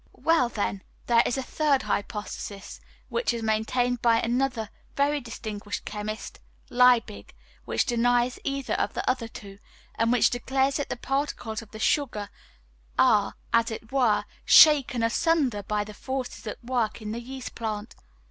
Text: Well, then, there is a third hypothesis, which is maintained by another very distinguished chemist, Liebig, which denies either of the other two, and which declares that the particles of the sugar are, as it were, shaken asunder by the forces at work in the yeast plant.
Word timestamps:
Well, 0.17 0.49
then, 0.49 0.81
there 1.05 1.21
is 1.27 1.37
a 1.37 1.43
third 1.43 1.83
hypothesis, 1.83 2.81
which 3.09 3.35
is 3.35 3.43
maintained 3.43 4.01
by 4.01 4.19
another 4.19 4.71
very 4.97 5.21
distinguished 5.21 5.85
chemist, 5.85 6.39
Liebig, 6.71 7.35
which 7.65 7.85
denies 7.85 8.39
either 8.43 8.73
of 8.73 8.95
the 8.95 9.07
other 9.07 9.27
two, 9.27 9.59
and 9.93 10.11
which 10.11 10.31
declares 10.31 10.77
that 10.77 10.89
the 10.89 10.97
particles 10.97 11.61
of 11.61 11.69
the 11.69 11.77
sugar 11.77 12.29
are, 12.97 13.35
as 13.53 13.69
it 13.69 13.91
were, 13.91 14.25
shaken 14.43 15.03
asunder 15.03 15.61
by 15.61 15.83
the 15.83 15.93
forces 15.93 16.47
at 16.47 16.63
work 16.65 16.99
in 16.99 17.11
the 17.11 17.21
yeast 17.21 17.53
plant. 17.53 17.93